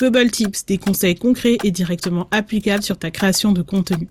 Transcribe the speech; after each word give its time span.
Bubble 0.00 0.30
Tips, 0.30 0.64
des 0.64 0.78
conseils 0.78 1.14
concrets 1.14 1.58
et 1.62 1.70
directement 1.70 2.26
applicables 2.30 2.82
sur 2.82 2.96
ta 2.96 3.10
création 3.10 3.52
de 3.52 3.60
contenu. 3.60 4.08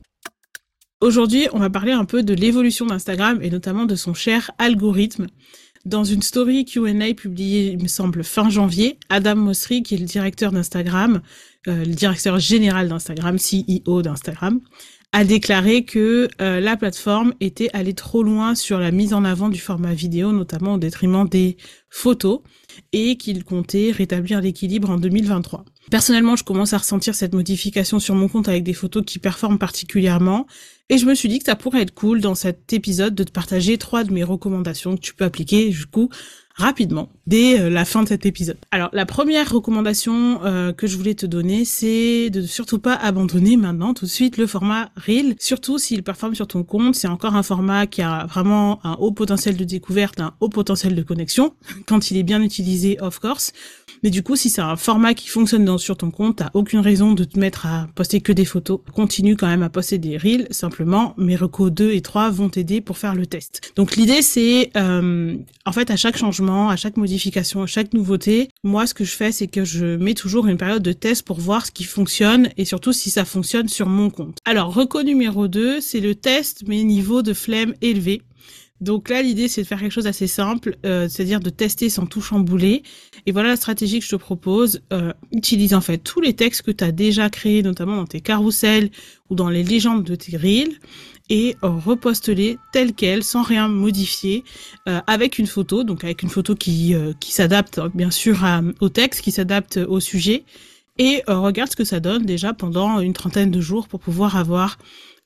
Aujourd'hui, 1.01 1.47
on 1.51 1.57
va 1.57 1.71
parler 1.71 1.93
un 1.93 2.05
peu 2.05 2.21
de 2.21 2.35
l'évolution 2.35 2.85
d'Instagram 2.85 3.39
et 3.41 3.49
notamment 3.49 3.85
de 3.85 3.95
son 3.95 4.13
cher 4.13 4.51
algorithme. 4.59 5.25
Dans 5.85 6.03
une 6.03 6.21
story 6.21 6.65
Q&A 6.65 7.15
publiée, 7.15 7.71
il 7.71 7.81
me 7.81 7.87
semble, 7.87 8.23
fin 8.23 8.51
janvier, 8.51 8.99
Adam 9.09 9.35
Mosseri, 9.35 9.81
qui 9.81 9.95
est 9.95 9.97
le 9.97 10.05
directeur 10.05 10.51
d'Instagram, 10.51 11.21
euh, 11.67 11.83
le 11.83 11.93
directeur 11.93 12.39
général 12.39 12.87
d'Instagram, 12.87 13.37
CEO 13.37 14.01
d'Instagram, 14.01 14.59
a 15.11 15.25
déclaré 15.25 15.85
que 15.85 16.27
euh, 16.39 16.59
la 16.59 16.77
plateforme 16.77 17.33
était 17.39 17.69
allée 17.73 17.95
trop 17.95 18.21
loin 18.21 18.53
sur 18.53 18.79
la 18.79 18.91
mise 18.91 19.13
en 19.13 19.25
avant 19.25 19.49
du 19.49 19.59
format 19.59 19.93
vidéo, 19.93 20.31
notamment 20.31 20.75
au 20.75 20.77
détriment 20.77 21.27
des 21.27 21.57
photos, 21.89 22.41
et 22.93 23.17
qu'il 23.17 23.43
comptait 23.43 23.91
rétablir 23.91 24.39
l'équilibre 24.39 24.89
en 24.91 24.97
2023. 24.97 25.65
Personnellement, 25.89 26.35
je 26.35 26.43
commence 26.43 26.73
à 26.73 26.77
ressentir 26.77 27.15
cette 27.15 27.33
modification 27.33 27.97
sur 27.97 28.13
mon 28.13 28.27
compte 28.27 28.47
avec 28.47 28.63
des 28.63 28.73
photos 28.73 29.03
qui 29.03 29.17
performent 29.17 29.57
particulièrement. 29.57 30.45
Et 30.89 30.99
je 30.99 31.05
me 31.07 31.15
suis 31.15 31.27
dit 31.27 31.39
que 31.39 31.45
ça 31.45 31.55
pourrait 31.55 31.81
être 31.81 31.93
cool 31.95 32.21
dans 32.21 32.35
cet 32.35 32.71
épisode 32.73 33.15
de 33.15 33.23
te 33.23 33.31
partager 33.31 33.79
trois 33.79 34.03
de 34.03 34.13
mes 34.13 34.23
recommandations 34.23 34.95
que 34.95 35.01
tu 35.01 35.15
peux 35.15 35.25
appliquer 35.25 35.69
du 35.69 35.87
coup 35.87 36.09
rapidement 36.59 37.09
dès 37.25 37.59
euh, 37.59 37.69
la 37.69 37.85
fin 37.85 38.03
de 38.03 38.07
cet 38.09 38.25
épisode. 38.25 38.57
Alors 38.71 38.89
la 38.91 39.05
première 39.05 39.51
recommandation 39.51 40.41
euh, 40.43 40.73
que 40.73 40.87
je 40.87 40.97
voulais 40.97 41.15
te 41.15 41.25
donner, 41.25 41.63
c'est 41.63 42.29
de 42.29 42.41
surtout 42.41 42.79
pas 42.79 42.95
abandonner 42.95 43.55
maintenant 43.55 43.93
tout 43.93 44.05
de 44.05 44.09
suite 44.09 44.37
le 44.37 44.45
format 44.45 44.89
Reel, 44.95 45.35
surtout 45.39 45.77
s'il 45.77 46.03
performe 46.03 46.35
sur 46.35 46.47
ton 46.47 46.63
compte. 46.63 46.95
C'est 46.95 47.07
encore 47.07 47.35
un 47.35 47.43
format 47.43 47.87
qui 47.87 48.01
a 48.01 48.25
vraiment 48.25 48.85
un 48.85 48.93
haut 48.99 49.11
potentiel 49.11 49.55
de 49.55 49.63
découverte, 49.63 50.19
un 50.19 50.33
haut 50.41 50.49
potentiel 50.49 50.95
de 50.95 51.01
connexion 51.01 51.53
quand 51.87 52.11
il 52.11 52.17
est 52.17 52.23
bien 52.23 52.41
utilisé, 52.41 52.99
of 52.99 53.19
course. 53.19 53.53
Mais 54.03 54.09
du 54.09 54.23
coup, 54.23 54.35
si 54.35 54.49
c'est 54.49 54.61
un 54.61 54.75
format 54.75 55.13
qui 55.13 55.27
fonctionne 55.27 55.77
sur 55.77 55.97
ton 55.97 56.11
compte, 56.11 56.37
t'as 56.37 56.49
aucune 56.53 56.79
raison 56.79 57.13
de 57.13 57.23
te 57.23 57.37
mettre 57.39 57.65
à 57.65 57.87
poster 57.95 58.21
que 58.21 58.31
des 58.31 58.45
photos. 58.45 58.79
Continue 58.93 59.35
quand 59.35 59.47
même 59.47 59.63
à 59.63 59.69
poster 59.69 59.97
des 59.97 60.17
reels. 60.17 60.47
Simplement, 60.51 61.13
mes 61.17 61.35
recos 61.35 61.71
2 61.71 61.91
et 61.91 62.01
3 62.01 62.29
vont 62.29 62.49
t'aider 62.49 62.81
pour 62.81 62.97
faire 62.97 63.15
le 63.15 63.25
test. 63.25 63.73
Donc 63.75 63.95
l'idée, 63.95 64.21
c'est 64.21 64.71
euh, 64.77 65.35
en 65.65 65.71
fait 65.71 65.91
à 65.91 65.97
chaque 65.97 66.17
changement, 66.17 66.48
à 66.49 66.75
chaque 66.75 66.97
modification, 66.97 67.63
à 67.63 67.67
chaque 67.67 67.93
nouveauté, 67.93 68.49
moi 68.63 68.87
ce 68.87 68.93
que 68.93 69.03
je 69.03 69.15
fais, 69.15 69.31
c'est 69.31 69.47
que 69.47 69.63
je 69.63 69.95
mets 69.97 70.13
toujours 70.13 70.47
une 70.47 70.57
période 70.57 70.83
de 70.83 70.93
test 70.93 71.23
pour 71.23 71.39
voir 71.39 71.65
ce 71.65 71.71
qui 71.71 71.83
fonctionne 71.83 72.49
et 72.57 72.65
surtout 72.65 72.93
si 72.93 73.09
ça 73.09 73.25
fonctionne 73.25 73.67
sur 73.67 73.87
mon 73.87 74.09
compte. 74.09 74.37
Alors, 74.45 74.73
reco 74.73 75.03
numéro 75.03 75.47
2, 75.47 75.81
c'est 75.81 75.99
le 75.99 76.15
test 76.15 76.67
mes 76.67 76.83
niveaux 76.83 77.21
de 77.21 77.33
flemme 77.33 77.73
élevés. 77.81 78.21
Donc 78.81 79.09
là, 79.09 79.21
l'idée, 79.21 79.47
c'est 79.47 79.63
de 79.63 79.67
faire 79.67 79.79
quelque 79.79 79.91
chose 79.91 80.05
d'assez 80.05 80.27
simple, 80.27 80.77
euh, 80.85 81.09
c'est-à-dire 81.09 81.41
de 81.41 81.49
tester 81.49 81.89
sans 81.89 82.05
tout 82.05 82.21
chambouler. 82.21 82.83
Et 83.25 83.31
voilà 83.31 83.49
la 83.49 83.55
stratégie 83.57 83.99
que 83.99 84.05
je 84.05 84.11
te 84.11 84.15
propose. 84.15 84.81
Euh, 84.93 85.11
utilise 85.33 85.73
en 85.73 85.81
fait 85.81 85.97
tous 85.97 86.21
les 86.21 86.33
textes 86.33 86.61
que 86.61 86.71
tu 86.71 86.83
as 86.83 86.91
déjà 86.91 87.29
créés, 87.29 87.61
notamment 87.61 87.97
dans 87.97 88.05
tes 88.05 88.21
carousels 88.21 88.89
ou 89.29 89.35
dans 89.35 89.49
les 89.49 89.63
légendes 89.63 90.03
de 90.03 90.15
tes 90.15 90.37
reels, 90.37 90.79
et 91.29 91.57
euh, 91.63 91.69
reposte-les 91.69 92.57
tels 92.71 92.93
quels, 92.93 93.23
sans 93.23 93.43
rien 93.43 93.67
modifier, 93.67 94.43
avec 94.85 95.37
une 95.37 95.45
photo, 95.45 95.83
donc 95.83 96.03
avec 96.03 96.23
une 96.23 96.29
photo 96.29 96.55
qui, 96.55 96.95
qui 97.19 97.31
s'adapte 97.31 97.79
bien 97.93 98.09
sûr 98.09 98.43
au 98.79 98.89
texte, 98.89 99.21
qui 99.21 99.31
s'adapte 99.31 99.77
au 99.77 99.99
sujet, 99.99 100.43
et 100.97 101.21
regarde 101.27 101.69
ce 101.69 101.75
que 101.75 101.83
ça 101.83 101.99
donne 101.99 102.25
déjà 102.25 102.53
pendant 102.53 102.99
une 102.99 103.13
trentaine 103.13 103.51
de 103.51 103.61
jours 103.61 103.87
pour 103.87 103.99
pouvoir 103.99 104.35
avoir 104.35 104.79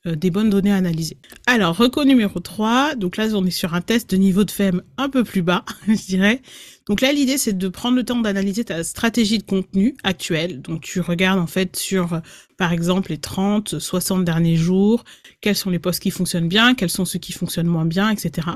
euh, 0.06 0.16
des 0.16 0.32
bonnes 0.32 0.50
données 0.50 0.72
à 0.72 0.76
analyser. 0.76 1.18
Alors, 1.46 1.78
reco 1.78 2.04
numéro 2.04 2.40
3, 2.40 2.96
donc 2.96 3.18
là 3.18 3.28
on 3.34 3.46
est 3.46 3.52
sur 3.52 3.74
un 3.74 3.82
test 3.82 4.12
de 4.12 4.18
niveau 4.18 4.44
de 4.44 4.52
FEM 4.52 4.82
un 4.98 5.10
peu 5.10 5.24
plus 5.24 5.42
bas, 5.42 5.64
je 5.88 6.06
dirais. 6.06 6.42
Donc 6.88 7.00
là 7.00 7.14
l'idée 7.14 7.38
c'est 7.38 7.58
de 7.58 7.68
prendre 7.70 7.96
le 7.96 8.04
temps 8.04 8.20
d'analyser 8.20 8.66
ta 8.66 8.84
stratégie 8.84 9.38
de 9.38 9.44
contenu 9.44 9.96
actuelle. 10.04 10.62
Donc 10.62 10.82
tu 10.82 11.00
regardes 11.00 11.40
en 11.40 11.48
fait 11.48 11.78
sur 11.78 12.22
par 12.58 12.74
exemple 12.74 13.12
les 13.12 13.18
30, 13.18 13.80
60 13.80 14.26
derniers 14.26 14.58
jours, 14.58 15.06
quels 15.40 15.56
sont 15.56 15.70
les 15.70 15.80
posts 15.80 16.02
qui 16.02 16.12
fonctionnent 16.12 16.50
bien, 16.50 16.76
quels 16.76 16.90
sont 16.90 17.06
ceux 17.06 17.20
qui 17.20 17.32
fonctionnent 17.32 17.68
moins 17.68 17.86
bien, 17.86 18.10
etc. 18.10 18.50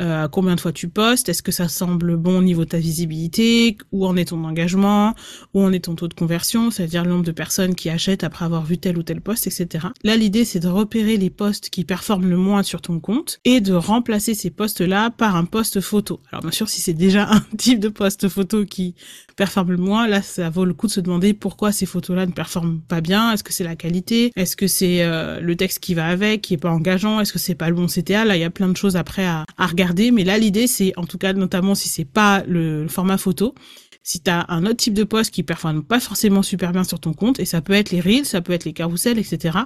Euh, 0.00 0.28
combien 0.28 0.54
de 0.54 0.60
fois 0.60 0.72
tu 0.72 0.88
postes, 0.88 1.28
est-ce 1.28 1.42
que 1.42 1.52
ça 1.52 1.68
semble 1.68 2.16
bon 2.16 2.38
au 2.38 2.42
niveau 2.42 2.64
de 2.64 2.70
ta 2.70 2.78
visibilité, 2.78 3.76
où 3.92 4.06
en 4.06 4.16
est 4.16 4.26
ton 4.26 4.44
engagement, 4.44 5.14
où 5.52 5.62
en 5.62 5.72
est 5.72 5.84
ton 5.84 5.94
taux 5.94 6.08
de 6.08 6.14
conversion, 6.14 6.70
c'est-à-dire 6.70 7.04
le 7.04 7.10
nombre 7.10 7.24
de 7.24 7.32
personnes 7.32 7.74
qui 7.74 7.90
achètent 7.90 8.24
après 8.24 8.44
avoir 8.44 8.64
vu 8.64 8.78
tel 8.78 8.98
ou 8.98 9.02
tel 9.02 9.20
post, 9.20 9.46
etc. 9.46 9.86
Là, 10.02 10.16
l'idée, 10.16 10.44
c'est 10.44 10.60
de 10.64 10.68
repérer 10.70 11.18
les 11.18 11.30
posts 11.30 11.68
qui 11.68 11.84
performent 11.84 12.28
le 12.28 12.36
moins 12.38 12.62
sur 12.62 12.80
ton 12.80 13.00
compte 13.00 13.38
et 13.44 13.60
de 13.60 13.74
remplacer 13.74 14.34
ces 14.34 14.50
posts-là 14.50 15.10
par 15.10 15.36
un 15.36 15.44
post 15.44 15.80
photo. 15.80 16.20
Alors, 16.30 16.40
bien 16.40 16.50
sûr, 16.50 16.68
si 16.70 16.80
c'est 16.80 16.94
déjà 16.94 17.28
un 17.30 17.40
type 17.58 17.80
de 17.80 17.88
post 17.88 18.28
photo 18.28 18.64
qui 18.64 18.94
performe 19.36 19.72
le 19.72 19.76
moins, 19.76 20.08
là, 20.08 20.22
ça 20.22 20.48
vaut 20.48 20.64
le 20.64 20.72
coup 20.72 20.86
de 20.86 20.92
se 20.92 21.00
demander 21.00 21.34
pourquoi 21.34 21.70
ces 21.70 21.84
photos-là 21.84 22.24
ne 22.24 22.32
performent 22.32 22.80
pas 22.80 23.02
bien. 23.02 23.32
Est-ce 23.32 23.44
que 23.44 23.52
c'est 23.52 23.64
la 23.64 23.76
qualité? 23.76 24.32
Est-ce 24.36 24.56
que 24.56 24.66
c'est 24.66 25.02
euh, 25.02 25.40
le 25.40 25.54
texte 25.54 25.80
qui 25.80 25.92
va 25.92 26.06
avec, 26.06 26.40
qui 26.40 26.54
est 26.54 26.58
pas 26.58 26.70
engageant? 26.70 27.20
Est-ce 27.20 27.32
que 27.32 27.38
c'est 27.38 27.54
pas 27.54 27.68
le 27.68 27.74
bon 27.74 27.86
CTA 27.86 28.24
Là, 28.24 28.36
il 28.36 28.40
y 28.40 28.44
a 28.44 28.50
plein 28.50 28.68
de 28.68 28.76
choses 28.76 28.96
après 28.96 29.26
à, 29.26 29.44
à 29.58 29.66
regarder. 29.66 30.12
Mais 30.12 30.24
là, 30.24 30.38
l'idée, 30.38 30.66
c'est, 30.66 30.92
en 30.96 31.04
tout 31.04 31.18
cas, 31.18 31.34
notamment 31.34 31.74
si 31.74 31.88
c'est 31.88 32.06
pas 32.06 32.42
le, 32.46 32.88
format 32.88 33.18
photo, 33.18 33.54
si 34.04 34.22
tu 34.22 34.30
un 34.30 34.66
autre 34.66 34.76
type 34.76 34.94
de 34.94 35.02
poste 35.02 35.32
qui 35.32 35.42
performe 35.42 35.82
pas 35.82 35.98
forcément 35.98 36.42
super 36.42 36.70
bien 36.72 36.84
sur 36.84 37.00
ton 37.00 37.14
compte, 37.14 37.40
et 37.40 37.46
ça 37.46 37.60
peut 37.62 37.72
être 37.72 37.90
les 37.90 38.00
reels, 38.00 38.26
ça 38.26 38.42
peut 38.42 38.52
être 38.52 38.66
les 38.66 38.74
carousels, 38.74 39.18
etc. 39.18 39.58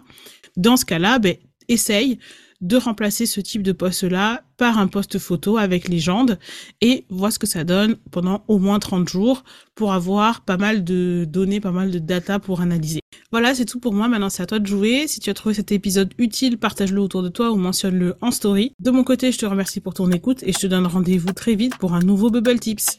Dans 0.57 0.77
ce 0.77 0.87
cas-là, 0.87 1.19
ben, 1.19 1.37
essaye 1.69 2.19
de 2.61 2.77
remplacer 2.77 3.27
ce 3.27 3.41
type 3.41 3.63
de 3.63 3.73
poste-là 3.73 4.43
par 4.57 4.79
un 4.79 4.89
poste 4.89 5.19
photo 5.19 5.59
avec 5.59 5.89
légende 5.89 6.39
et 6.81 7.05
vois 7.09 7.31
ce 7.31 7.39
que 7.39 7.47
ça 7.47 7.63
donne 7.63 7.97
pendant 8.11 8.45
au 8.49 8.59
moins 8.59 8.81
30 8.81 9.09
jours 9.09 9.45
pour 9.77 9.93
avoir 9.93 10.41
pas 10.41 10.57
mal 10.57 10.83
de 10.83 11.25
données, 11.29 11.61
pas 11.61 11.71
mal 11.71 11.91
de 11.91 12.01
data 12.01 12.41
pour 12.41 12.61
analyser. 12.61 13.01
Voilà, 13.31 13.55
c'est 13.55 13.65
tout 13.65 13.79
pour 13.79 13.93
moi. 13.93 14.09
Maintenant, 14.09 14.31
c'est 14.31 14.43
à 14.43 14.47
toi 14.47 14.59
de 14.59 14.67
jouer. 14.67 15.07
Si 15.07 15.21
tu 15.21 15.31
as 15.31 15.35
trouvé 15.35 15.55
cet 15.55 15.71
épisode 15.71 16.13
utile, 16.19 16.59
partage-le 16.59 17.01
autour 17.01 17.23
de 17.23 17.29
toi 17.29 17.53
ou 17.53 17.57
mentionne-le 17.57 18.17
en 18.21 18.33
story. 18.33 18.73
De 18.81 18.91
mon 18.91 19.05
côté, 19.05 19.31
je 19.31 19.39
te 19.39 19.47
remercie 19.47 19.81
pour 19.81 19.95
ton 19.95 20.11
écoute 20.11 20.43
et 20.43 20.53
je 20.53 20.59
te 20.59 20.67
donne 20.67 20.87
rendez-vous 20.87 21.33
très 21.33 21.55
vite 21.55 21.77
pour 21.77 21.95
un 21.95 22.01
nouveau 22.01 22.31
Bubble 22.31 22.59
Tips. 22.59 22.99